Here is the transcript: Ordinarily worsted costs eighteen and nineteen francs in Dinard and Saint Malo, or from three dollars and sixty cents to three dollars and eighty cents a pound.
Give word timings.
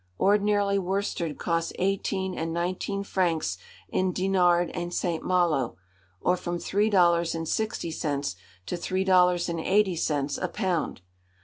Ordinarily 0.19 0.79
worsted 0.79 1.37
costs 1.37 1.73
eighteen 1.77 2.33
and 2.35 2.51
nineteen 2.51 3.03
francs 3.03 3.59
in 3.87 4.11
Dinard 4.11 4.71
and 4.71 4.91
Saint 4.91 5.23
Malo, 5.23 5.77
or 6.19 6.35
from 6.35 6.57
three 6.57 6.89
dollars 6.89 7.35
and 7.35 7.47
sixty 7.47 7.91
cents 7.91 8.35
to 8.65 8.75
three 8.75 9.03
dollars 9.03 9.47
and 9.47 9.59
eighty 9.59 9.95
cents 9.95 10.39
a 10.39 10.47
pound. 10.47 11.01